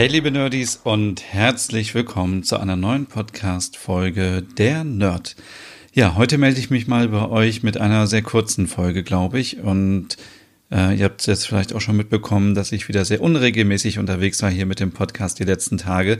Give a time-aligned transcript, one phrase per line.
[0.00, 5.36] Hey liebe Nerdies und herzlich willkommen zu einer neuen Podcast-Folge Der Nerd.
[5.92, 9.58] Ja, heute melde ich mich mal bei euch mit einer sehr kurzen Folge, glaube ich.
[9.58, 10.16] Und
[10.72, 14.42] äh, ihr habt es jetzt vielleicht auch schon mitbekommen, dass ich wieder sehr unregelmäßig unterwegs
[14.42, 16.16] war hier mit dem Podcast die letzten Tage.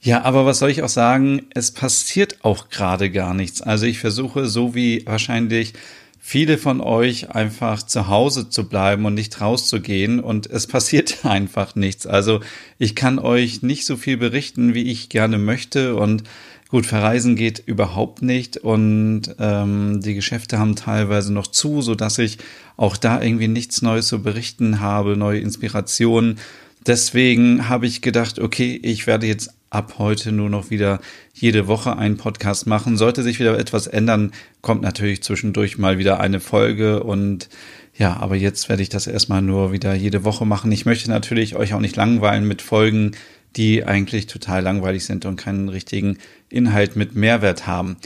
[0.00, 1.48] Ja, aber was soll ich auch sagen?
[1.52, 3.60] Es passiert auch gerade gar nichts.
[3.60, 5.74] Also ich versuche, so wie wahrscheinlich
[6.18, 11.74] viele von euch einfach zu Hause zu bleiben und nicht rauszugehen und es passiert einfach
[11.74, 12.06] nichts.
[12.06, 12.40] Also
[12.78, 16.24] ich kann euch nicht so viel berichten, wie ich gerne möchte und
[16.68, 22.18] gut, verreisen geht überhaupt nicht und ähm, die Geschäfte haben teilweise noch zu, so dass
[22.18, 22.38] ich
[22.76, 26.38] auch da irgendwie nichts Neues zu berichten habe, neue Inspirationen.
[26.86, 31.00] Deswegen habe ich gedacht, okay, ich werde jetzt ab heute nur noch wieder
[31.34, 32.96] jede Woche einen Podcast machen.
[32.96, 37.48] Sollte sich wieder etwas ändern, kommt natürlich zwischendurch mal wieder eine Folge und
[37.94, 40.70] ja, aber jetzt werde ich das erstmal nur wieder jede Woche machen.
[40.70, 43.12] Ich möchte natürlich euch auch nicht langweilen mit Folgen,
[43.56, 47.96] die eigentlich total langweilig sind und keinen richtigen Inhalt mit Mehrwert haben.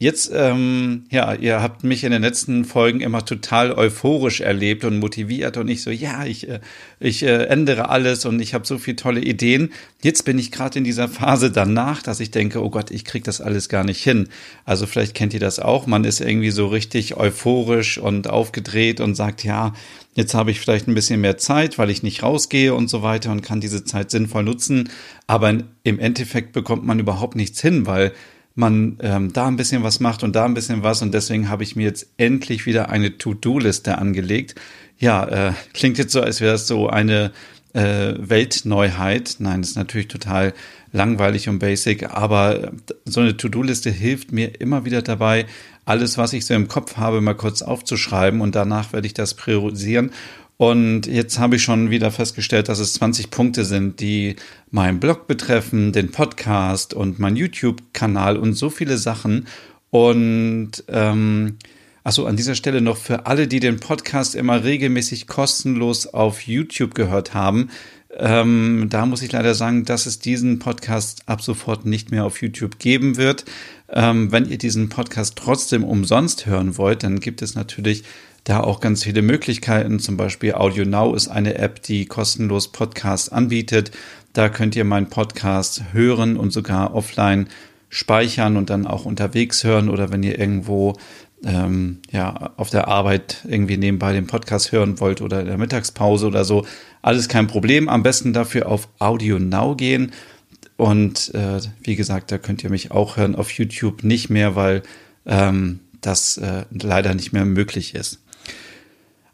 [0.00, 4.98] Jetzt, ähm, ja, ihr habt mich in den letzten Folgen immer total euphorisch erlebt und
[4.98, 6.58] motiviert und ich so, ja, ich, äh,
[6.98, 9.72] ich äh, ändere alles und ich habe so viele tolle Ideen.
[10.02, 13.22] Jetzt bin ich gerade in dieser Phase danach, dass ich denke, oh Gott, ich krieg
[13.22, 14.28] das alles gar nicht hin.
[14.64, 15.86] Also vielleicht kennt ihr das auch.
[15.86, 19.74] Man ist irgendwie so richtig euphorisch und aufgedreht und sagt, ja,
[20.16, 23.32] Jetzt habe ich vielleicht ein bisschen mehr Zeit, weil ich nicht rausgehe und so weiter
[23.32, 24.90] und kann diese Zeit sinnvoll nutzen.
[25.26, 28.12] Aber im Endeffekt bekommt man überhaupt nichts hin, weil
[28.54, 31.02] man ähm, da ein bisschen was macht und da ein bisschen was.
[31.02, 34.54] Und deswegen habe ich mir jetzt endlich wieder eine To-Do-Liste angelegt.
[34.98, 37.32] Ja, äh, klingt jetzt so, als wäre es so eine
[37.72, 39.36] äh, Weltneuheit.
[39.40, 40.54] Nein, das ist natürlich total
[40.92, 42.70] langweilig und basic, aber
[43.04, 45.46] so eine To-Do-Liste hilft mir immer wieder dabei,
[45.84, 49.34] alles, was ich so im Kopf habe, mal kurz aufzuschreiben und danach werde ich das
[49.34, 50.12] priorisieren
[50.56, 54.36] und jetzt habe ich schon wieder festgestellt, dass es 20 Punkte sind, die
[54.70, 59.48] meinen Blog betreffen, den Podcast und mein YouTube-Kanal und so viele Sachen.
[59.90, 61.56] Und ähm,
[62.04, 66.94] achso, an dieser Stelle noch für alle, die den Podcast immer regelmäßig kostenlos auf YouTube
[66.94, 67.70] gehört haben.
[68.16, 72.40] Ähm, da muss ich leider sagen, dass es diesen Podcast ab sofort nicht mehr auf
[72.40, 73.44] YouTube geben wird.
[73.88, 78.04] Ähm, wenn ihr diesen Podcast trotzdem umsonst hören wollt, dann gibt es natürlich
[78.44, 79.98] da auch ganz viele Möglichkeiten.
[79.98, 83.90] Zum Beispiel Audio Now ist eine App, die kostenlos Podcasts anbietet.
[84.34, 87.48] Da könnt ihr meinen Podcast hören und sogar offline
[87.88, 90.94] speichern und dann auch unterwegs hören oder wenn ihr irgendwo
[91.44, 96.26] ähm, ja auf der Arbeit irgendwie nebenbei den Podcast hören wollt oder in der Mittagspause
[96.26, 96.66] oder so,
[97.02, 97.88] alles kein Problem.
[97.88, 100.12] Am besten dafür auf Audio Now gehen
[100.76, 104.82] und äh, wie gesagt, da könnt ihr mich auch hören auf YouTube nicht mehr, weil
[105.24, 108.23] ähm, das äh, leider nicht mehr möglich ist.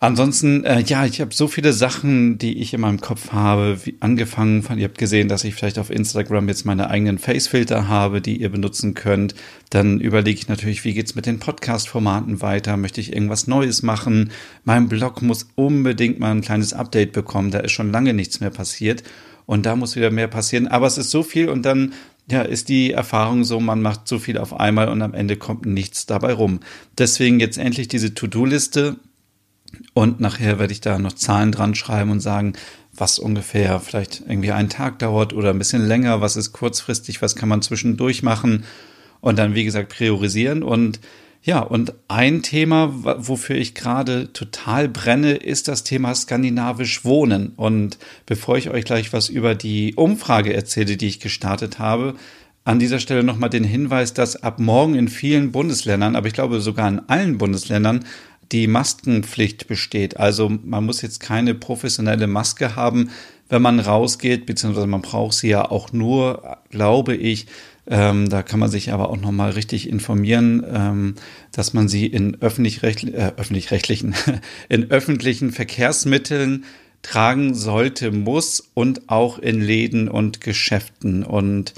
[0.03, 3.99] Ansonsten, äh, ja, ich habe so viele Sachen, die ich in meinem Kopf habe, wie
[4.01, 8.23] angefangen von, ihr habt gesehen, dass ich vielleicht auf Instagram jetzt meine eigenen Facefilter habe,
[8.23, 9.35] die ihr benutzen könnt.
[9.69, 12.79] Dann überlege ich natürlich, wie geht's mit den Podcast-Formaten weiter?
[12.79, 14.31] Möchte ich irgendwas Neues machen?
[14.65, 17.51] Mein Blog muss unbedingt mal ein kleines Update bekommen.
[17.51, 19.03] Da ist schon lange nichts mehr passiert.
[19.45, 20.67] Und da muss wieder mehr passieren.
[20.67, 21.93] Aber es ist so viel und dann
[22.31, 25.67] ja, ist die Erfahrung so, man macht so viel auf einmal und am Ende kommt
[25.67, 26.61] nichts dabei rum.
[26.97, 28.97] Deswegen jetzt endlich diese To-Do-Liste
[29.95, 32.55] und nachher werde ich da noch Zahlen dran schreiben und sagen,
[32.93, 37.37] was ungefähr vielleicht irgendwie einen Tag dauert oder ein bisschen länger, was ist kurzfristig, was
[37.37, 38.65] kann man zwischendurch machen
[39.21, 40.63] und dann, wie gesagt, priorisieren.
[40.63, 41.01] Und
[41.43, 47.53] ja, und ein Thema, wofür ich gerade total brenne, ist das Thema skandinavisch Wohnen.
[47.57, 52.15] Und bevor ich euch gleich was über die Umfrage erzähle, die ich gestartet habe,
[52.65, 56.61] an dieser Stelle nochmal den Hinweis, dass ab morgen in vielen Bundesländern, aber ich glaube
[56.61, 58.05] sogar in allen Bundesländern,
[58.53, 60.19] die Maskenpflicht besteht.
[60.19, 63.11] Also man muss jetzt keine professionelle Maske haben,
[63.49, 67.47] wenn man rausgeht, beziehungsweise man braucht sie ja auch nur, glaube ich,
[67.87, 71.15] ähm, da kann man sich aber auch nochmal richtig informieren, ähm,
[71.53, 74.15] dass man sie in äh, öffentlich-rechtlichen,
[74.69, 76.65] in öffentlichen Verkehrsmitteln
[77.03, 81.25] tragen sollte, muss und auch in Läden und Geschäften.
[81.25, 81.75] Und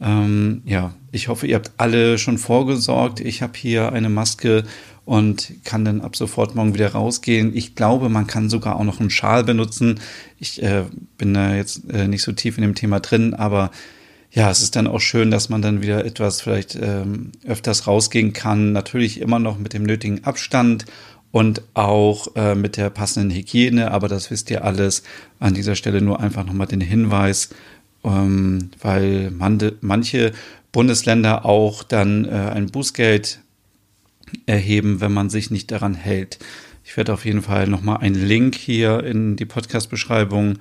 [0.00, 3.20] ähm, ja, ich hoffe, ihr habt alle schon vorgesorgt.
[3.20, 4.64] Ich habe hier eine Maske
[5.04, 7.56] und kann dann ab sofort morgen wieder rausgehen.
[7.56, 10.00] Ich glaube, man kann sogar auch noch einen Schal benutzen.
[10.38, 10.84] Ich äh,
[11.18, 13.70] bin da jetzt äh, nicht so tief in dem Thema drin, aber
[14.30, 18.32] ja, es ist dann auch schön, dass man dann wieder etwas vielleicht ähm, öfters rausgehen
[18.32, 18.72] kann.
[18.72, 20.86] Natürlich immer noch mit dem nötigen Abstand
[21.32, 25.02] und auch äh, mit der passenden Hygiene, aber das wisst ihr alles.
[25.38, 27.50] An dieser Stelle nur einfach nochmal den Hinweis,
[28.04, 30.32] ähm, weil man, manche
[30.72, 33.40] Bundesländer auch dann äh, ein Bußgeld
[34.46, 36.38] erheben, wenn man sich nicht daran hält.
[36.84, 40.58] Ich werde auf jeden Fall nochmal einen Link hier in die Podcast-Beschreibung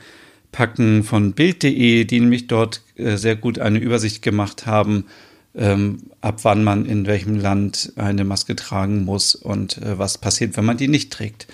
[0.52, 5.06] packen von Bild.de, die nämlich dort äh, sehr gut eine Übersicht gemacht haben,
[5.56, 10.58] ähm, ab wann man in welchem Land eine Maske tragen muss und äh, was passiert,
[10.58, 11.48] wenn man die nicht trägt.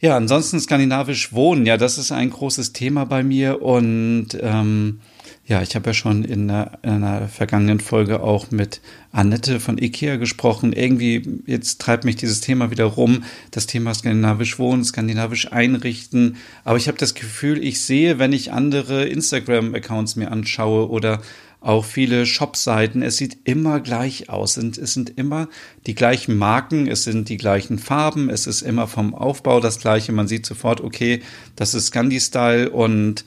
[0.00, 5.00] Ja, ansonsten skandinavisch wohnen, ja, das ist ein großes Thema bei mir und ähm,
[5.48, 8.80] ja, ich habe ja schon in einer, in einer, vergangenen Folge auch mit
[9.12, 10.72] Annette von IKEA gesprochen.
[10.72, 13.22] Irgendwie, jetzt treibt mich dieses Thema wieder rum,
[13.52, 16.36] das Thema skandinavisch wohnen, skandinavisch einrichten.
[16.64, 21.22] Aber ich habe das Gefühl, ich sehe, wenn ich andere Instagram-Accounts mir anschaue oder
[21.60, 24.56] auch viele Shop-Seiten, es sieht immer gleich aus.
[24.56, 25.48] Es sind immer
[25.86, 30.10] die gleichen Marken, es sind die gleichen Farben, es ist immer vom Aufbau das gleiche.
[30.10, 31.22] Man sieht sofort, okay,
[31.54, 33.24] das ist Scandi-Style und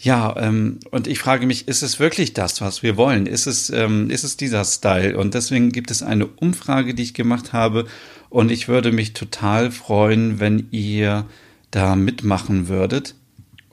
[0.00, 3.26] ja, ähm, und ich frage mich, ist es wirklich das, was wir wollen?
[3.26, 5.18] Ist es, ähm, ist es dieser Style?
[5.18, 7.86] Und deswegen gibt es eine Umfrage, die ich gemacht habe.
[8.30, 11.26] Und ich würde mich total freuen, wenn ihr
[11.72, 13.16] da mitmachen würdet.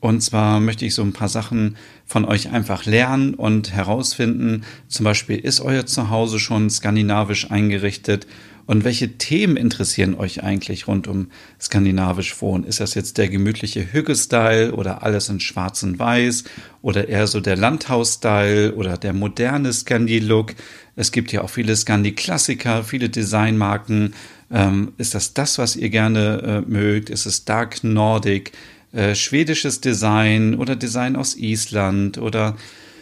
[0.05, 4.63] Und zwar möchte ich so ein paar Sachen von euch einfach lernen und herausfinden.
[4.87, 8.27] Zum Beispiel, ist euer Zuhause schon skandinavisch eingerichtet?
[8.67, 12.65] Und welche Themen interessieren euch eigentlich rund um skandinavisch Wohnen?
[12.65, 16.43] Ist das jetzt der gemütliche Hügge-Style oder alles in schwarz und weiß
[16.83, 20.53] oder eher so der Landhaus-Style oder der moderne Scandi-Look?
[20.95, 24.13] Es gibt ja auch viele Scandi-Klassiker, viele Designmarken.
[24.51, 27.09] Ähm, ist das das, was ihr gerne äh, mögt?
[27.09, 28.51] Ist es Dark Nordic,
[28.95, 32.55] äh, schwedisches Design oder Design aus Island oder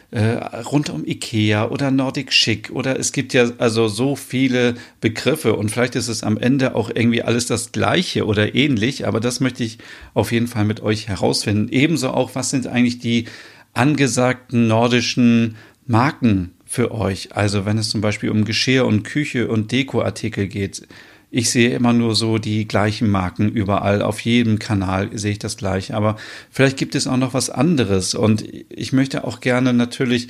[0.10, 5.56] äh, rund um Ikea oder Nordic Chic oder es gibt ja also so viele Begriffe
[5.56, 9.40] und vielleicht ist es am Ende auch irgendwie alles das gleiche oder ähnlich, aber das
[9.40, 9.80] möchte ich
[10.14, 11.70] auf jeden Fall mit euch herausfinden.
[11.70, 13.26] Ebenso auch, was sind eigentlich die
[13.74, 17.36] angesagten nordischen Marken für euch?
[17.36, 20.88] Also wenn es zum Beispiel um Geschirr und Küche und Dekoartikel geht,
[21.36, 24.04] ich sehe immer nur so die gleichen Marken überall.
[24.04, 25.92] Auf jedem Kanal sehe ich das gleich.
[25.92, 26.16] Aber
[26.52, 28.14] vielleicht gibt es auch noch was anderes.
[28.14, 30.28] Und ich möchte auch gerne natürlich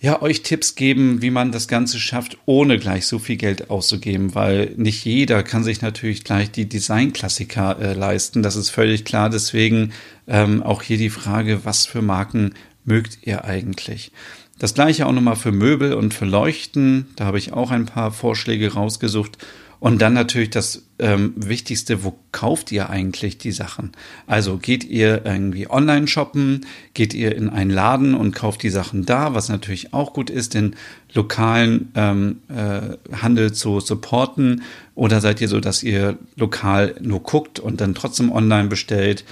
[0.00, 4.36] ja, euch Tipps geben, wie man das Ganze schafft, ohne gleich so viel Geld auszugeben,
[4.36, 8.44] weil nicht jeder kann sich natürlich gleich die Designklassiker äh, leisten.
[8.44, 9.30] Das ist völlig klar.
[9.30, 9.90] Deswegen
[10.28, 14.12] ähm, auch hier die Frage, was für Marken mögt ihr eigentlich?
[14.60, 17.08] Das gleiche auch nochmal für Möbel und für Leuchten.
[17.16, 19.38] Da habe ich auch ein paar Vorschläge rausgesucht.
[19.84, 23.92] Und dann natürlich das ähm, Wichtigste, wo kauft ihr eigentlich die Sachen?
[24.26, 26.64] Also geht ihr irgendwie online shoppen,
[26.94, 30.54] geht ihr in einen Laden und kauft die Sachen da, was natürlich auch gut ist,
[30.54, 30.74] den
[31.12, 34.62] lokalen ähm, äh, Handel zu supporten.
[34.94, 39.26] Oder seid ihr so, dass ihr lokal nur guckt und dann trotzdem online bestellt?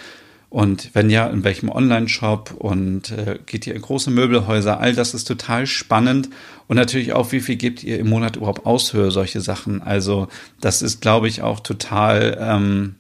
[0.52, 4.80] Und wenn ja, in welchem Online-Shop und äh, geht ihr in große Möbelhäuser?
[4.80, 6.28] All das ist total spannend.
[6.66, 9.80] Und natürlich auch, wie viel gebt ihr im Monat überhaupt aus für solche Sachen?
[9.80, 10.28] Also
[10.60, 12.96] das ist, glaube ich, auch total ähm,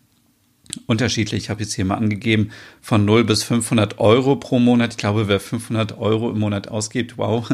[0.86, 1.42] unterschiedlich.
[1.42, 4.92] Ich habe jetzt hier mal angegeben, von 0 bis 500 Euro pro Monat.
[4.92, 7.46] Ich glaube, wer 500 Euro im Monat ausgibt, wow,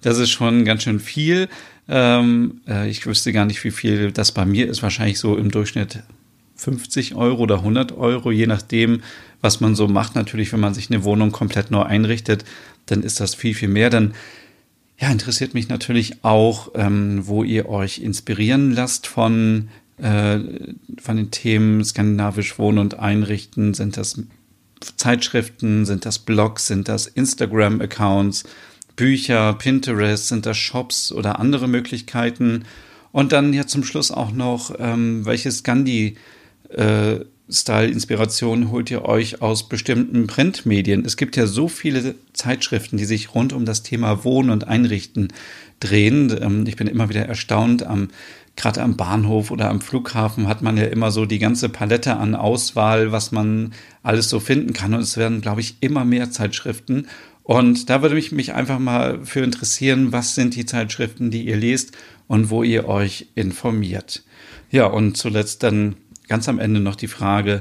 [0.00, 1.50] das ist schon ganz schön viel.
[1.90, 4.82] Ähm, äh, ich wüsste gar nicht, wie viel das bei mir ist.
[4.82, 6.02] Wahrscheinlich so im Durchschnitt
[6.56, 9.02] 50 Euro oder 100 Euro, je nachdem,
[9.42, 10.14] was man so macht.
[10.14, 12.44] Natürlich, wenn man sich eine Wohnung komplett neu einrichtet,
[12.86, 13.90] dann ist das viel, viel mehr.
[13.90, 14.14] Dann
[14.98, 19.68] ja, interessiert mich natürlich auch, ähm, wo ihr euch inspirieren lasst von,
[19.98, 20.38] äh,
[21.00, 23.74] von den Themen skandinavisch wohnen und einrichten.
[23.74, 24.22] Sind das
[24.96, 28.44] Zeitschriften, sind das Blogs, sind das Instagram-Accounts,
[28.94, 32.64] Bücher, Pinterest, sind das Shops oder andere Möglichkeiten?
[33.10, 36.16] Und dann ja zum Schluss auch noch, ähm, welche Scandi-
[36.70, 37.20] äh,
[37.50, 41.04] Style-Inspiration holt ihr euch aus bestimmten Printmedien?
[41.04, 45.28] Es gibt ja so viele Zeitschriften, die sich rund um das Thema Wohnen und Einrichten
[45.80, 46.36] drehen.
[46.40, 48.08] Ähm, ich bin immer wieder erstaunt, am,
[48.56, 52.34] gerade am Bahnhof oder am Flughafen hat man ja immer so die ganze Palette an
[52.34, 53.72] Auswahl, was man
[54.02, 54.94] alles so finden kann.
[54.94, 57.08] Und es werden, glaube ich, immer mehr Zeitschriften.
[57.42, 61.56] Und da würde mich, mich einfach mal für interessieren, was sind die Zeitschriften, die ihr
[61.56, 61.92] lest
[62.28, 64.22] und wo ihr euch informiert.
[64.70, 65.96] Ja, und zuletzt dann
[66.32, 67.60] ganz am Ende noch die Frage,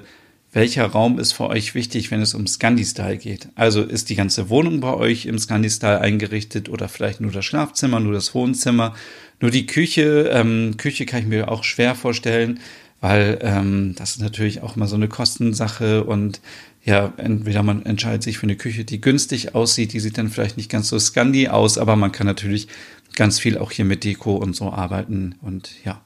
[0.53, 3.49] welcher Raum ist für euch wichtig, wenn es um Scandi-Style geht.
[3.55, 7.99] Also ist die ganze Wohnung bei euch im Scandi-Style eingerichtet oder vielleicht nur das Schlafzimmer,
[7.99, 8.95] nur das Wohnzimmer,
[9.41, 10.29] nur die Küche.
[10.31, 12.61] Ähm, Küche kann ich mir auch schwer vorstellen,
[13.01, 16.39] weil ähm, das ist natürlich auch immer so eine Kostensache und
[16.85, 20.55] ja, entweder man entscheidet sich für eine Küche, die günstig aussieht, die sieht dann vielleicht
[20.55, 22.69] nicht ganz so Scandi aus, aber man kann natürlich
[23.15, 26.01] ganz viel auch hier mit Deko und so arbeiten und ja.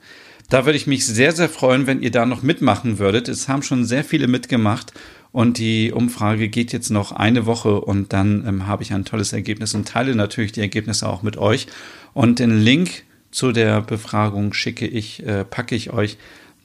[0.50, 3.28] Da würde ich mich sehr, sehr freuen, wenn ihr da noch mitmachen würdet.
[3.30, 4.94] Es haben schon sehr viele mitgemacht
[5.32, 9.34] und die Umfrage geht jetzt noch eine Woche und dann ähm, habe ich ein tolles
[9.34, 11.68] Ergebnis und teile natürlich die Ergebnisse auch mit euch.
[12.14, 16.18] Und den Link zu der Befragung schicke ich, äh, packe ich euch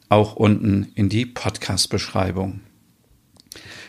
[0.08, 2.60] auch unten in die Podcast-Beschreibung.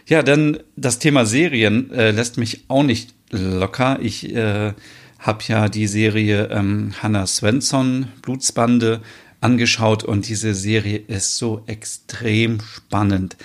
[0.08, 4.00] Ja, dann das Thema Serien äh, lässt mich auch nicht locker.
[4.02, 4.74] Ich äh,
[5.20, 9.02] habe ja die Serie ähm, Hannah Svensson, Blutsbande,
[9.42, 13.36] angeschaut und diese Serie ist so extrem spannend.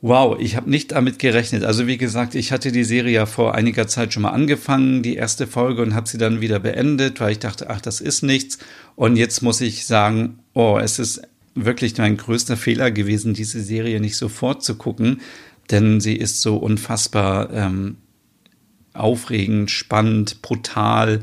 [0.00, 1.64] Wow, ich habe nicht damit gerechnet.
[1.64, 5.16] Also wie gesagt, ich hatte die Serie ja vor einiger Zeit schon mal angefangen, die
[5.16, 8.58] erste Folge, und habe sie dann wieder beendet, weil ich dachte, ach, das ist nichts.
[8.94, 11.22] Und jetzt muss ich sagen, oh, es ist
[11.56, 15.20] wirklich mein größter Fehler gewesen, diese Serie nicht sofort zu gucken,
[15.70, 17.96] denn sie ist so unfassbar ähm,
[18.94, 21.22] aufregend, spannend, brutal.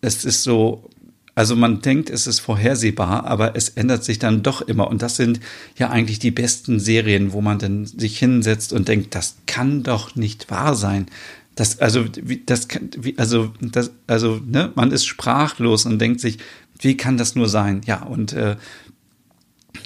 [0.00, 0.88] Es ist so
[1.34, 4.88] also man denkt, es ist vorhersehbar, aber es ändert sich dann doch immer.
[4.88, 5.40] Und das sind
[5.78, 10.14] ja eigentlich die besten Serien, wo man dann sich hinsetzt und denkt, das kann doch
[10.14, 11.06] nicht wahr sein.
[11.54, 12.04] Das, also,
[12.46, 12.68] das
[13.16, 16.38] also, das, also, ne, man ist sprachlos und denkt sich,
[16.80, 17.80] wie kann das nur sein?
[17.86, 18.56] Ja, und äh,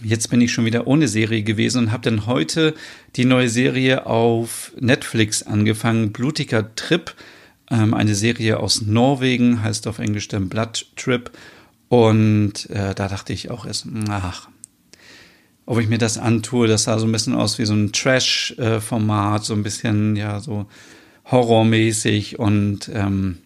[0.03, 2.75] jetzt bin ich schon wieder ohne Serie gewesen und habe dann heute
[3.17, 7.15] die neue Serie auf Netflix angefangen, Blutiger Trip
[7.71, 11.31] ähm, eine Serie aus Norwegen, heißt auf Englisch der Blood Trip.
[11.89, 14.49] Und äh, da dachte ich auch erst, ach,
[15.67, 19.45] ob ich mir das antue, das sah so ein bisschen aus wie so ein Trash-Format,
[19.45, 20.67] so ein bisschen, ja, so
[21.31, 22.39] horrormäßig.
[22.39, 23.39] Und ähm,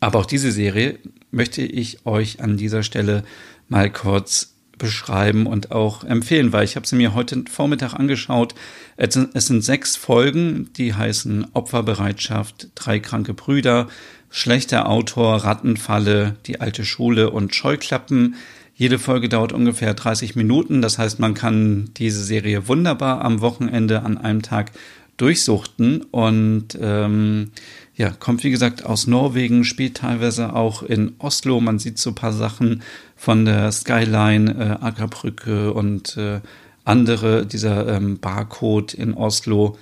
[0.00, 0.98] aber auch diese Serie
[1.30, 3.24] möchte ich euch an dieser Stelle
[3.68, 4.51] mal kurz
[4.82, 8.54] beschreiben und auch empfehlen, weil ich habe sie mir heute Vormittag angeschaut.
[8.96, 13.86] Es sind, es sind sechs Folgen, die heißen Opferbereitschaft, drei kranke Brüder,
[14.28, 18.34] schlechter Autor, Rattenfalle, die alte Schule und Scheuklappen.
[18.74, 20.82] Jede Folge dauert ungefähr 30 Minuten.
[20.82, 24.72] Das heißt, man kann diese Serie wunderbar am Wochenende an einem Tag
[25.16, 27.52] durchsuchten und ähm,
[27.94, 31.60] ja, kommt wie gesagt aus Norwegen, spielt teilweise auch in Oslo.
[31.60, 32.82] Man sieht so ein paar Sachen
[33.22, 36.40] von der Skyline, äh, Ackerbrücke und äh,
[36.82, 39.78] andere, dieser ähm, Barcode in Oslo.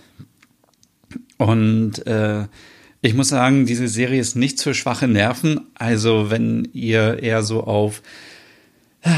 [1.39, 2.45] Und äh,
[3.01, 5.63] ich muss sagen, diese Serie ist nichts für schwache Nerven.
[5.75, 8.03] Also wenn ihr eher so auf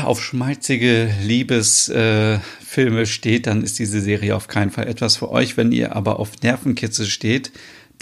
[0.04, 2.40] auf schmalzige Liebesfilme
[2.76, 5.56] äh, steht, dann ist diese Serie auf keinen Fall etwas für euch.
[5.56, 7.50] Wenn ihr aber auf Nervenkitzel steht,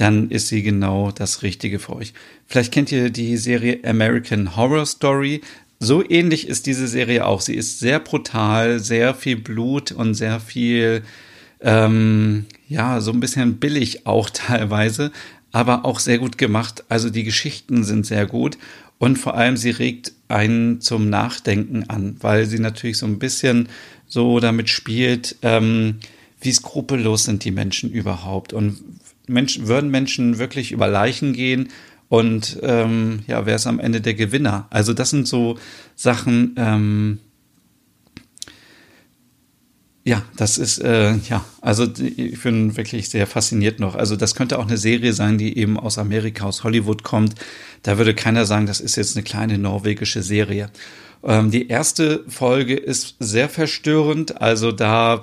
[0.01, 2.15] dann ist sie genau das Richtige für euch.
[2.47, 5.43] Vielleicht kennt ihr die Serie American Horror Story.
[5.83, 7.41] So ähnlich ist diese Serie auch.
[7.41, 11.03] Sie ist sehr brutal, sehr viel Blut und sehr viel,
[11.63, 15.11] ähm, ja, so ein bisschen billig auch teilweise,
[15.53, 16.85] aber auch sehr gut gemacht.
[16.91, 18.59] Also die Geschichten sind sehr gut
[18.99, 23.71] und vor allem sie regt einen zum Nachdenken an, weil sie natürlich so ein bisschen
[24.07, 25.97] so damit spielt, ähm,
[26.43, 28.79] wie skrupellos sind die Menschen überhaupt und
[29.27, 31.71] Menschen, würden Menschen wirklich über Leichen gehen
[32.11, 34.67] und ähm, ja, wer ist am Ende der Gewinner?
[34.71, 35.57] Also das sind so
[35.95, 37.21] Sachen, ähm,
[40.03, 43.95] ja, das ist, äh, ja, also ich bin wirklich sehr fasziniert noch.
[43.95, 47.37] Also das könnte auch eine Serie sein, die eben aus Amerika, aus Hollywood kommt.
[47.85, 50.69] Da würde keiner sagen, das ist jetzt eine kleine norwegische Serie.
[51.23, 54.43] Ähm, die erste Folge ist sehr verstörend.
[54.43, 55.23] Also da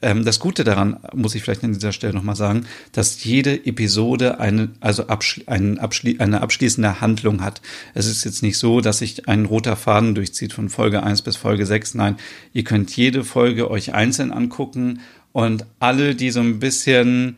[0.00, 4.70] das Gute daran, muss ich vielleicht an dieser Stelle nochmal sagen, dass jede Episode eine,
[4.78, 7.60] also abschli ein abschli eine abschließende Handlung hat.
[7.94, 11.36] Es ist jetzt nicht so, dass sich ein roter Faden durchzieht von Folge 1 bis
[11.36, 11.94] Folge 6.
[11.94, 12.16] Nein,
[12.52, 15.00] ihr könnt jede Folge euch einzeln angucken
[15.32, 17.36] und alle, die so ein bisschen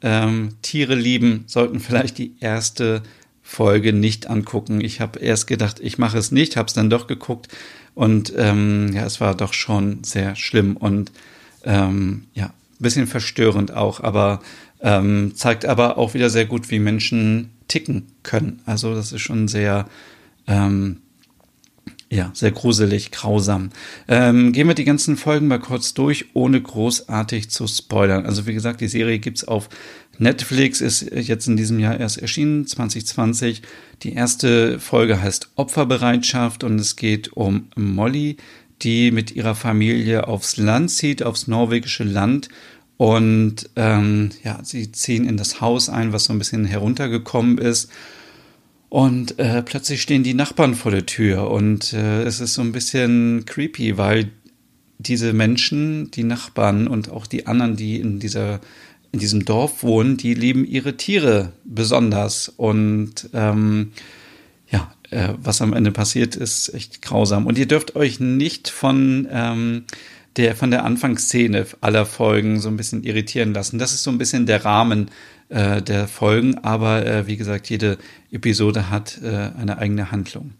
[0.00, 3.02] ähm, Tiere lieben, sollten vielleicht die erste
[3.42, 4.80] Folge nicht angucken.
[4.80, 7.48] Ich habe erst gedacht, ich mache es nicht, habe es dann doch geguckt
[7.94, 11.10] und ähm, ja, es war doch schon sehr schlimm und
[11.66, 14.40] ähm, ja, bisschen verstörend auch, aber
[14.80, 18.60] ähm, zeigt aber auch wieder sehr gut, wie Menschen ticken können.
[18.66, 19.88] Also das ist schon sehr,
[20.46, 20.98] ähm,
[22.10, 23.70] ja, sehr gruselig, grausam.
[24.06, 28.26] Ähm, gehen wir die ganzen Folgen mal kurz durch, ohne großartig zu spoilern.
[28.26, 29.68] Also wie gesagt, die Serie gibt's auf
[30.18, 33.62] Netflix, ist jetzt in diesem Jahr erst erschienen, 2020.
[34.02, 38.36] Die erste Folge heißt Opferbereitschaft und es geht um Molly,
[38.82, 42.48] die mit ihrer Familie aufs Land zieht, aufs norwegische Land.
[42.96, 47.90] Und ähm, ja, sie ziehen in das Haus ein, was so ein bisschen heruntergekommen ist.
[48.88, 52.72] Und äh, plötzlich stehen die Nachbarn vor der Tür und äh, es ist so ein
[52.72, 54.30] bisschen creepy, weil
[54.98, 58.60] diese Menschen, die Nachbarn und auch die anderen, die in dieser
[59.12, 63.92] in diesem Dorf wohnen, die lieben ihre Tiere besonders und ähm,
[65.10, 67.46] äh, was am Ende passiert, ist echt grausam.
[67.46, 69.84] Und ihr dürft euch nicht von ähm,
[70.36, 73.78] der von der Anfangsszene aller Folgen so ein bisschen irritieren lassen.
[73.78, 75.10] Das ist so ein bisschen der Rahmen
[75.48, 77.98] äh, der Folgen, aber äh, wie gesagt, jede
[78.30, 80.52] Episode hat äh, eine eigene Handlung.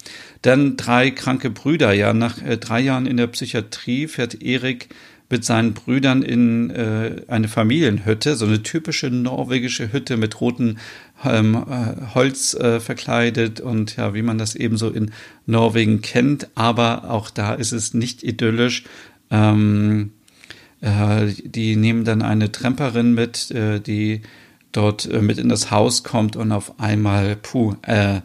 [0.43, 1.93] Dann drei kranke Brüder.
[1.93, 4.89] Ja, nach äh, drei Jahren in der Psychiatrie fährt Erik
[5.29, 10.79] mit seinen Brüdern in äh, eine Familienhütte, so eine typische norwegische Hütte mit roten
[11.25, 15.13] ähm, äh, Holz äh, verkleidet und ja, wie man das eben so in
[15.47, 16.49] Norwegen kennt.
[16.55, 18.85] Aber auch da ist es nicht idyllisch.
[19.31, 20.13] Ähm,
[20.81, 24.23] äh, die nehmen dann eine Tremperin mit, äh, die
[24.73, 28.21] dort äh, mit in das Haus kommt und auf einmal, puh, äh,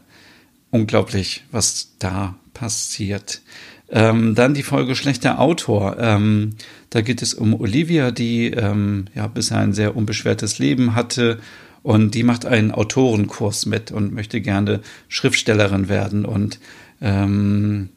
[0.70, 3.42] unglaublich, was da passiert.
[3.90, 5.98] Ähm, dann die Folge Schlechter Autor.
[6.00, 6.52] Ähm,
[6.90, 11.40] da geht es um Olivia, die ähm, ja bisher ein sehr unbeschwertes Leben hatte
[11.84, 16.60] und die macht einen Autorenkurs mit und möchte gerne Schriftstellerin werden und
[17.02, 17.90] ähm,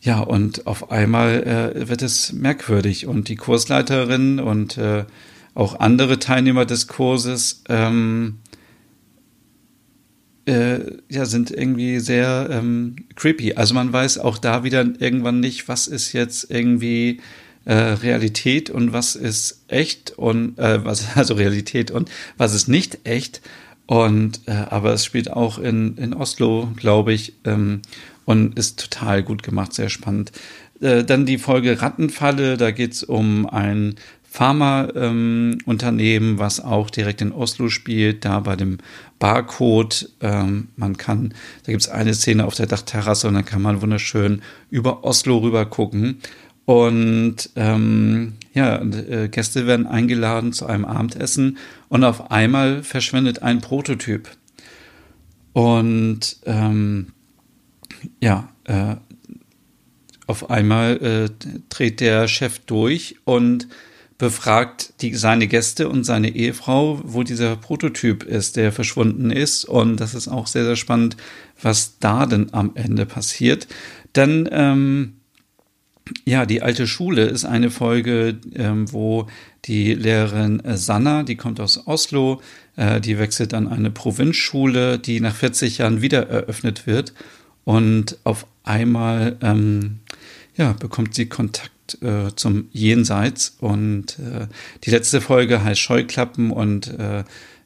[0.00, 5.04] ja, und auf einmal äh, wird es merkwürdig und die Kursleiterin und äh,
[5.54, 8.40] auch andere Teilnehmer des Kurses ähm,
[10.46, 13.54] äh, ja, sind irgendwie sehr ähm, creepy.
[13.54, 17.20] Also man weiß auch da wieder irgendwann nicht, was ist jetzt irgendwie
[17.64, 23.00] äh, Realität und was ist echt und äh, was also Realität und was ist nicht
[23.04, 23.40] echt.
[23.86, 27.82] Und äh, aber es spielt auch in, in Oslo, glaube ich, ähm,
[28.24, 30.32] und ist total gut gemacht, sehr spannend.
[30.80, 33.96] Äh, dann die Folge Rattenfalle, da geht's um ein
[34.34, 38.78] Pharmaunternehmen, ähm, was auch direkt in Oslo spielt, da bei dem
[39.20, 40.10] Barcode.
[40.20, 43.80] Ähm, man kann, da gibt es eine Szene auf der Dachterrasse und dann kann man
[43.80, 46.18] wunderschön über Oslo rüber gucken.
[46.64, 53.60] Und ähm, ja, äh, Gäste werden eingeladen zu einem Abendessen und auf einmal verschwindet ein
[53.60, 54.30] Prototyp.
[55.52, 57.12] Und ähm,
[58.20, 58.96] ja, äh,
[60.26, 63.68] auf einmal äh, dreht der Chef durch und
[64.16, 69.64] befragt die, seine Gäste und seine Ehefrau, wo dieser Prototyp ist, der verschwunden ist.
[69.64, 71.16] Und das ist auch sehr, sehr spannend,
[71.60, 73.66] was da denn am Ende passiert.
[74.12, 75.14] Dann, ähm,
[76.24, 79.26] ja, die alte Schule ist eine Folge, ähm, wo
[79.64, 82.42] die Lehrerin Sanna, die kommt aus Oslo,
[82.76, 87.14] äh, die wechselt an eine Provinzschule, die nach 40 Jahren wieder eröffnet wird.
[87.64, 90.00] Und auf einmal, ähm,
[90.56, 93.56] ja, bekommt sie Kontakt äh, zum Jenseits.
[93.60, 94.46] Und äh,
[94.84, 97.24] die letzte Folge heißt Scheuklappen und äh,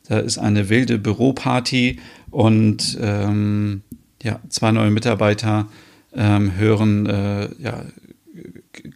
[0.09, 1.99] da ist eine wilde Büroparty
[2.31, 3.83] und ähm,
[4.23, 5.69] ja, zwei neue Mitarbeiter
[6.15, 7.85] ähm, hören äh, ja,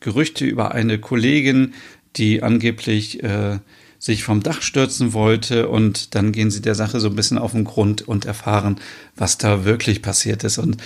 [0.01, 1.75] Gerüchte über eine Kollegin,
[2.17, 3.59] die angeblich äh,
[3.99, 7.53] sich vom Dach stürzen wollte und dann gehen sie der Sache so ein bisschen auf
[7.53, 8.81] den Grund und erfahren,
[9.17, 10.59] was da wirklich passiert ist.
[10.59, 10.79] Und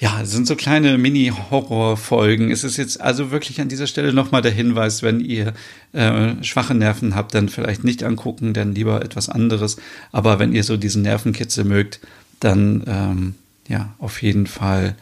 [0.00, 2.50] ja, es sind so kleine Mini-Horror-Folgen.
[2.50, 5.52] Es ist jetzt also wirklich an dieser Stelle nochmal der Hinweis, wenn ihr
[5.92, 9.76] äh, schwache Nerven habt, dann vielleicht nicht angucken, dann lieber etwas anderes.
[10.10, 12.00] Aber wenn ihr so diesen Nervenkitzel mögt,
[12.40, 13.34] dann ähm,
[13.68, 14.96] ja, auf jeden Fall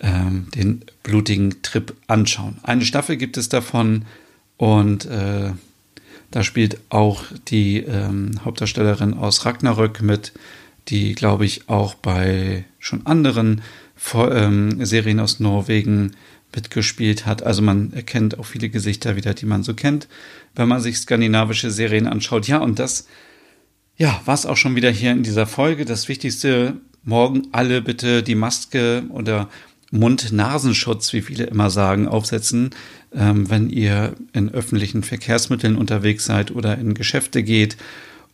[0.00, 2.58] ähm, den blutigen Trip anschauen.
[2.62, 4.04] Eine Staffel gibt es davon
[4.58, 5.52] und äh,
[6.30, 10.32] da spielt auch die ähm, Hauptdarstellerin aus Ragnarök mit,
[10.88, 13.62] die, glaube ich, auch bei schon anderen
[14.14, 16.12] ähm, Serien aus Norwegen
[16.54, 17.42] mitgespielt hat.
[17.42, 20.08] Also man erkennt auch viele Gesichter wieder, die man so kennt,
[20.54, 22.46] wenn man sich skandinavische Serien anschaut.
[22.46, 23.06] Ja, und das,
[23.96, 25.86] ja, war es auch schon wieder hier in dieser Folge.
[25.86, 29.48] Das Wichtigste, morgen alle bitte die Maske oder
[29.90, 32.70] Mund-Nasenschutz, wie viele immer sagen, aufsetzen,
[33.14, 37.76] ähm, wenn ihr in öffentlichen Verkehrsmitteln unterwegs seid oder in Geschäfte geht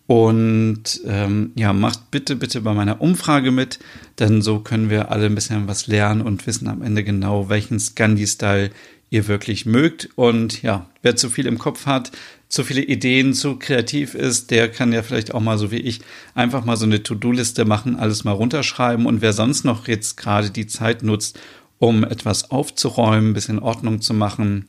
[0.07, 3.79] und ähm, ja, macht bitte, bitte bei meiner Umfrage mit,
[4.19, 7.79] denn so können wir alle ein bisschen was lernen und wissen am Ende genau, welchen
[7.79, 8.71] Scandi-Style
[9.11, 10.11] ihr wirklich mögt.
[10.17, 12.11] Und ja, wer zu viel im Kopf hat,
[12.55, 16.01] zu viele Ideen, zu kreativ ist, der kann ja vielleicht auch mal so wie ich
[16.37, 19.07] einfach mal so eine To-Do-Liste machen, alles mal runterschreiben.
[19.07, 21.41] Und wer sonst noch jetzt gerade die Zeit nutzt,
[21.81, 24.69] um etwas aufzuräumen, ein bisschen Ordnung zu machen,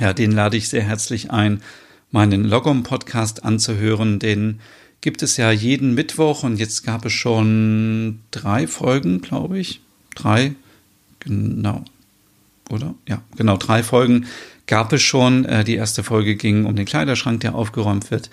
[0.00, 1.62] ja, den lade ich sehr herzlich ein,
[2.10, 4.18] meinen Logom-Podcast anzuhören.
[4.18, 4.58] Den
[5.00, 9.80] gibt es ja jeden Mittwoch und jetzt gab es schon drei Folgen, glaube ich.
[10.16, 10.56] Drei,
[11.20, 11.84] genau.
[12.68, 12.96] oder?
[13.06, 14.26] Ja, genau, drei Folgen
[14.66, 15.44] gab es schon.
[15.44, 18.30] Äh, die erste Folge ging um den Kleiderschrank, der aufgeräumt wird.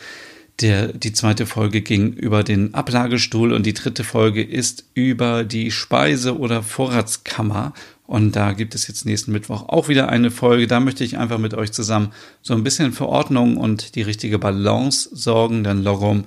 [0.62, 5.72] Der, die zweite Folge ging über den Ablagestuhl und die dritte Folge ist über die
[5.72, 7.74] Speise- oder Vorratskammer.
[8.06, 10.67] Und da gibt es jetzt nächsten Mittwoch auch wieder eine Folge.
[10.67, 12.12] Da möchte ich einfach mit euch zusammen
[12.43, 15.63] so ein bisschen für Ordnung und die richtige Balance sorgen.
[15.63, 16.26] Denn Logom,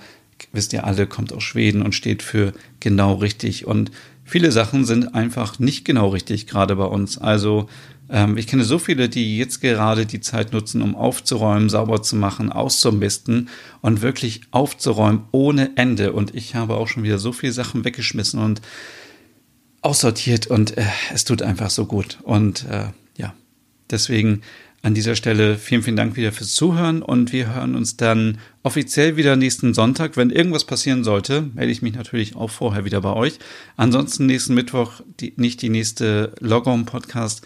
[0.53, 3.66] wisst ihr alle, kommt aus Schweden und steht für genau richtig.
[3.66, 3.92] Und
[4.25, 7.19] viele Sachen sind einfach nicht genau richtig, gerade bei uns.
[7.19, 7.69] Also
[8.09, 12.16] ähm, ich kenne so viele, die jetzt gerade die Zeit nutzen, um aufzuräumen, sauber zu
[12.16, 13.49] machen, auszumisten
[13.81, 16.12] und wirklich aufzuräumen ohne Ende.
[16.12, 18.61] Und ich habe auch schon wieder so viele Sachen weggeschmissen und
[19.83, 22.19] aussortiert und äh, es tut einfach so gut.
[22.23, 23.35] Und äh, ja,
[23.90, 24.42] deswegen
[24.83, 29.16] an dieser Stelle vielen, vielen Dank wieder fürs Zuhören und wir hören uns dann offiziell
[29.16, 30.16] wieder nächsten Sonntag.
[30.16, 33.38] Wenn irgendwas passieren sollte, melde ich mich natürlich auch vorher wieder bei euch.
[33.77, 37.45] Ansonsten nächsten Mittwoch die, nicht die nächste Logom Podcast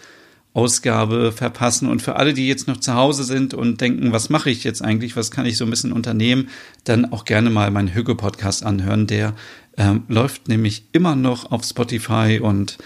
[0.53, 1.89] Ausgabe verpassen.
[1.89, 4.81] Und für alle, die jetzt noch zu Hause sind und denken, was mache ich jetzt
[4.81, 6.49] eigentlich, was kann ich so ein bisschen unternehmen,
[6.83, 9.07] dann auch gerne mal meinen Hüge-Podcast anhören.
[9.07, 9.33] Der
[9.77, 12.77] ähm, läuft nämlich immer noch auf Spotify und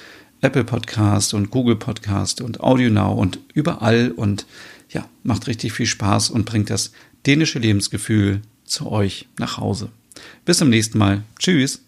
[0.41, 4.45] Apple Podcast und Google Podcast und Audio Now und überall und
[4.89, 6.91] ja, macht richtig viel Spaß und bringt das
[7.25, 9.89] dänische Lebensgefühl zu euch nach Hause.
[10.45, 11.23] Bis zum nächsten Mal.
[11.39, 11.85] Tschüss.